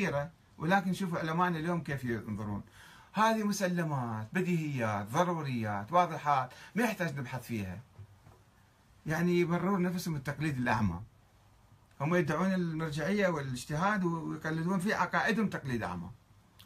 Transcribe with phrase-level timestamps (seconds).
[0.00, 2.62] كبيرة ولكن شوفوا علماءنا اليوم كيف ينظرون.
[3.12, 7.80] هذه مسلمات بديهيات ضروريات واضحات ما يحتاج نبحث فيها.
[9.06, 11.00] يعني يبررون نفسهم التقليد الأعمى.
[12.00, 16.10] هم يدعون المرجعية والاجتهاد ويقلدون في عقائدهم تقليد أعمى.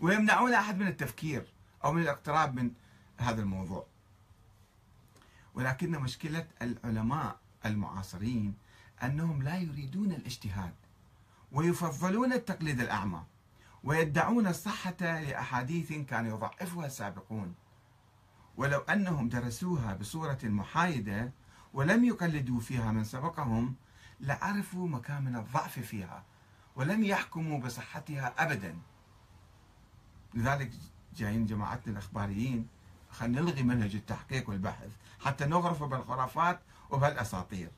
[0.01, 1.53] ويمنعون أحد من التفكير
[1.85, 2.71] أو من الاقتراب من
[3.19, 3.87] هذا الموضوع.
[5.55, 8.55] ولكن مشكلة العلماء المعاصرين
[9.03, 10.75] أنهم لا يريدون الاجتهاد.
[11.55, 13.23] ويفضلون التقليد الأعمى
[13.85, 17.55] ويدعون الصحة لأحاديث كان يضعفها السابقون.
[18.57, 21.33] ولو أنهم درسوها بصورة محايدة
[21.75, 23.75] ولم يقلدوا فيها من سبقهم
[24.21, 26.25] لعرفوا مكامن الضعف فيها
[26.77, 28.79] ولم يحكموا بصحتها أبدا.
[30.35, 30.71] لذلك
[31.17, 32.69] جايين جماعتنا الأخباريين
[33.11, 37.71] خلينا نلغي منهج التحقيق والبحث حتى نغرف بالخرافات وبالأساطير.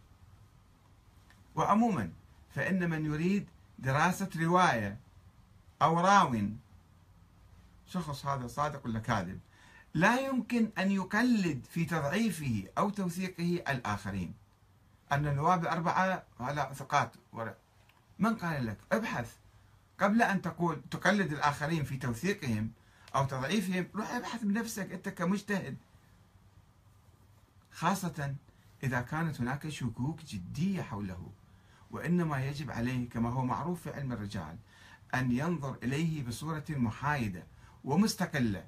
[1.55, 2.12] وعموما
[2.50, 4.98] فإن من يريد دراسة رواية
[5.82, 6.42] أو راو.
[7.86, 9.40] شخص هذا صادق ولا كاذب؟
[9.94, 14.34] لا يمكن أن يقلد في تضعيفه أو توثيقه الآخرين.
[15.12, 17.12] أن النواب الأربعة على ثقات
[18.18, 19.34] من قال لك؟ ابحث.
[20.00, 22.70] قبل أن تقول تقلد الآخرين في توثيقهم
[23.14, 25.77] أو تضعيفهم روح ابحث بنفسك أنت كمجتهد.
[27.72, 28.34] خاصة
[28.83, 31.30] إذا كانت هناك شكوك جدية حوله.
[31.91, 34.56] وإنما يجب عليه كما هو معروف في علم الرجال
[35.15, 37.47] أن ينظر إليه بصورة محايدة
[37.84, 38.65] ومستقلة.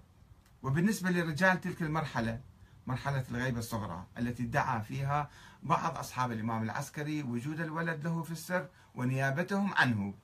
[0.62, 2.40] وبالنسبة للرجال تلك المرحلة
[2.86, 5.30] مرحلة الغيبة الصغرى التي ادعى فيها
[5.62, 10.14] بعض أصحاب الإمام العسكري وجود الولد له في السر ونيابتهم عنه.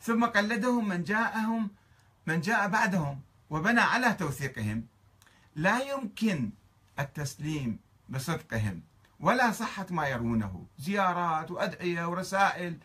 [0.00, 1.70] ثم قلدهم من جاءهم
[2.26, 4.86] من جاء بعدهم وبنى على توثيقهم.
[5.56, 6.50] لا يمكن
[6.98, 8.82] التسليم بصدقهم.
[9.24, 10.66] ولا صحة ما يرونه.
[10.78, 12.78] زيارات وأدعية ورسائل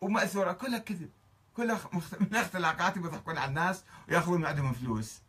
[0.00, 0.52] ومأثورة.
[0.52, 1.10] كلها كذب.
[1.56, 1.78] كلها
[2.20, 5.20] من اختلاقات يضحكون على الناس ويأخذون من عندهم فلوس.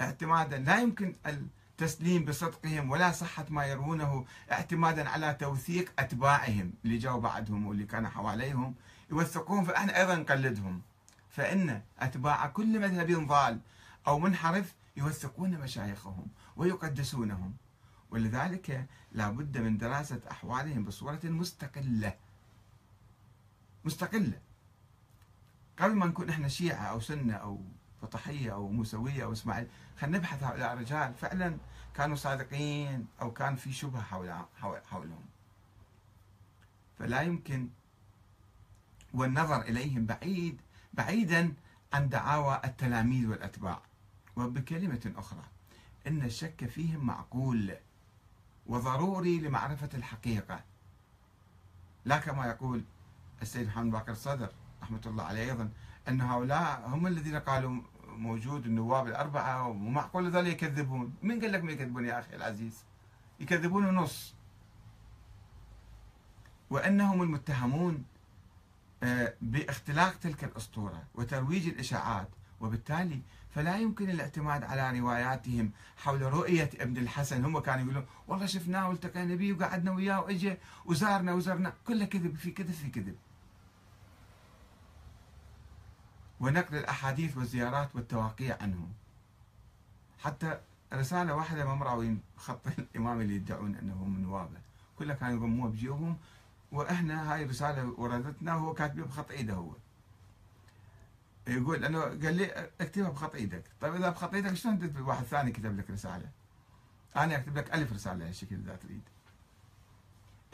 [0.00, 0.58] اعتمادا.
[0.58, 4.24] لا يمكن التسليم بصدقهم ولا صحة ما يرونه.
[4.52, 8.74] اعتمادا على توثيق أتباعهم اللي جاوا بعدهم واللي كانوا حواليهم.
[9.10, 10.82] يوثقون فإحنا أيضا نقلدهم
[11.30, 13.60] فإن أتباع كل مذهب ضال
[14.06, 16.26] أو منحرف يوثقون مشايخهم
[16.56, 17.54] ويقدسونهم.
[18.12, 22.14] ولذلك لا بد من دراسة أحوالهم بصورة مستقلة.
[23.84, 24.40] مستقلة.
[25.78, 27.60] قبل ما نكون إحنا شيعة أو سنة أو
[28.02, 29.68] فطحية أو موسوية أو إسماعيل
[29.98, 31.14] خلينا نبحث هؤلاء الرجال.
[31.14, 31.56] فعلا
[31.94, 34.34] كانوا صادقين أو كان في شبهة حول
[34.84, 35.24] حولهم
[36.98, 37.68] فلا يمكن
[39.14, 40.60] والنظر إليهم بعيد
[40.94, 41.54] بعيدا
[41.92, 43.82] عن دعاوى التلاميذ والأتباع.
[44.36, 45.44] وبكلمة أخرى
[46.06, 47.76] إن الشك فيهم معقول.
[48.66, 50.60] وضروري لمعرفة الحقيقة.
[52.04, 52.84] لا كما يقول
[53.42, 54.52] السيد محمد باكر الصدر
[54.82, 55.70] رحمة الله عليه أيضا
[56.08, 61.14] أن هؤلاء هم الذين قالوا موجود النواب الأربعة ومعقول ذلك يكذبون.
[61.22, 62.84] من قال لك ما يكذبون يا أخي العزيز؟
[63.40, 64.34] يكذبون نص.
[66.70, 68.04] وأنهم المتهمون
[69.02, 72.28] آه، باختلاق تلك الأسطورة وترويج الإشاعات
[72.62, 73.22] وبالتالي
[73.54, 77.44] فلا يمكن الاعتماد على رواياتهم حول رؤية ابن الحسن.
[77.44, 82.50] هم كانوا يقولون والله شفناه والتقينا به وقعدنا وياه واجى وزارنا وزرنا كله كذب في
[82.50, 83.16] كذب في كذب.
[86.40, 88.88] ونقل الأحاديث والزيارات والتواقيع عنه
[90.18, 90.60] حتى
[90.92, 94.60] رسالة واحدة ما مراوين خط الإمام اللي يدعون أنه من نوابه
[94.98, 96.16] كلها كانوا يضموها بجيوبهم
[96.72, 99.72] وإحنا هاي رسالة وردتنا وهو كاتبها بخط إيده هو.
[101.46, 103.64] يقول أنه قال لي اكتبها بخط إيدك.
[103.80, 106.28] طيب إذا بخط إيدك شلون تكتب واحد ثاني كتب لك رسالة؟
[107.16, 109.02] أنا أكتب لك ألف رسالة هالشكل إذا تريد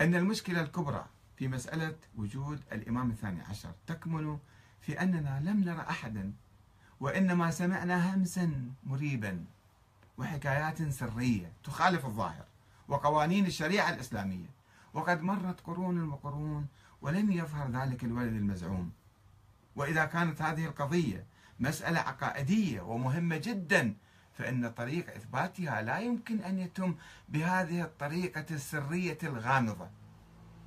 [0.01, 1.07] أن المشكلة الكبرى
[1.37, 4.39] في مسألة وجود الإمام الثاني عشر تكمن
[4.81, 6.33] في أننا لم نرى أحدا
[7.01, 9.45] وإنما سمعنا همسا مريبا
[10.19, 12.45] وحكايات سرية تخالف الظاهر
[12.89, 14.47] وقوانين الشريعة الإسلامية.
[14.95, 16.67] وقد مرت قرون وقرون
[17.03, 18.93] ولم يظهر ذلك الولد المزعوم.
[19.79, 21.27] وإذا كانت هذه القضية
[21.61, 23.95] مسألة عقائدية ومهمة جدا
[24.33, 26.95] فإن طريق إثباتها لا يمكن أن يتم
[27.29, 29.89] بهذه الطريقة السرية الغامضة.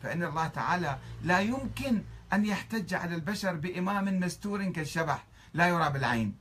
[0.01, 2.03] فإن الله تعالى لا يمكن
[2.33, 6.35] أن يحتج على البشر بإمام مستور كالشبح لا يرى بالعين.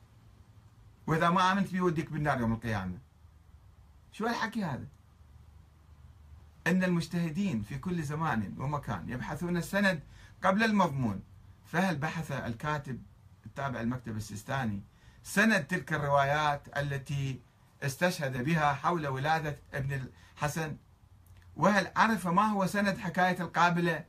[1.07, 2.99] وإذا ما آمنت بيوديك بالنار يوم القيامة.
[4.13, 4.87] شو الحكي هذا؟
[6.67, 10.01] أن المجتهدين في كل زمان ومكان يبحثون السند
[10.43, 11.30] قبل المضمون.
[11.73, 13.03] فهل بحث الكاتب
[13.47, 14.83] التابع المكتب السيستاني
[15.23, 17.41] سند تلك الروايات التي
[17.83, 20.77] استشهد بها حول ولادة ابن الحسن؟
[21.57, 24.05] وهل عرف ما هو سند حكاية القابلة؟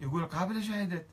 [0.00, 1.06] يقول القابلة شهدت.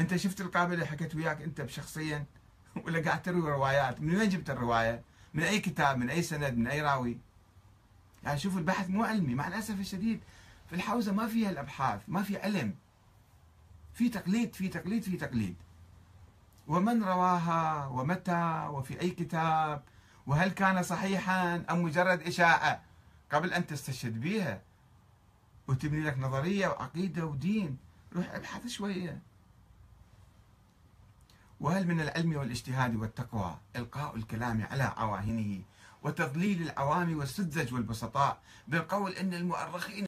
[0.00, 2.24] أنت شفت القابلة حكيت وياك أنت بشخصيا؟
[2.84, 5.02] ولا قاعد تروي روايات؟ من وين جبت الرواية؟
[5.34, 7.18] من أي كتاب؟ من أي سند؟ من أي راوي؟
[8.24, 10.20] يعني شوف البحث مو علمي مع الأسف الشديد.
[10.68, 12.74] في الحوزة ما فيها الأبحاث ما في علم.
[13.96, 15.56] في تقليد في تقليد في تقليد.
[16.68, 19.82] ومن رواها ومتى وفي أي كتاب
[20.26, 22.82] وهل كان صحيحا أم مجرد إشاعة؟
[23.32, 24.62] قبل أن تستشهد بها
[25.68, 27.76] وتبني لك نظرية وعقيدة ودين.
[28.16, 29.18] روح ابحث شوية.
[31.60, 35.62] وهل من العلم والاجتهاد والتقوى إلقاء الكلام على عواهنه
[36.02, 40.04] وتضليل العوام والسذج والبسطاء؟ بالقول إن المؤرخين